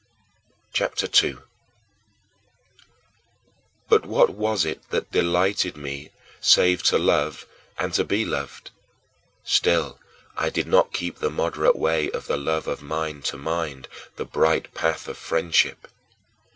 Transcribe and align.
CHAPTER 0.73 1.05
II 1.05 1.11
2. 1.35 1.41
But 3.87 4.03
what 4.07 4.31
was 4.31 4.65
it 4.65 4.81
that 4.89 5.11
delighted 5.11 5.77
me 5.77 6.09
save 6.39 6.81
to 6.85 6.97
love 6.97 7.45
and 7.77 7.93
to 7.93 8.03
be 8.03 8.25
loved? 8.25 8.71
Still 9.43 9.99
I 10.35 10.49
did 10.49 10.65
not 10.65 10.91
keep 10.91 11.19
the 11.19 11.29
moderate 11.29 11.75
way 11.75 12.09
of 12.09 12.25
the 12.25 12.37
love 12.37 12.67
of 12.67 12.81
mind 12.81 13.25
to 13.25 13.37
mind 13.37 13.87
the 14.15 14.25
bright 14.25 14.73
path 14.73 15.07
of 15.07 15.19
friendship. 15.19 15.87